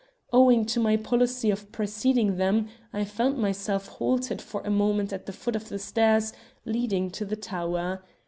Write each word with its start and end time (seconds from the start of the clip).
Owing 0.33 0.65
to 0.65 0.79
my 0.79 0.97
policy 0.97 1.51
of 1.51 1.71
preceding 1.71 2.37
them 2.37 2.69
I 2.91 3.05
found 3.05 3.37
myself 3.37 3.87
halted 3.87 4.41
for 4.41 4.61
a 4.61 4.71
moment 4.71 5.13
at 5.13 5.27
the 5.27 5.31
foot 5.31 5.55
of 5.55 5.69
the 5.69 5.77
stairs 5.77 6.33
leading 6.65 7.11
to 7.11 7.23
the 7.23 7.35
tower. 7.35 8.01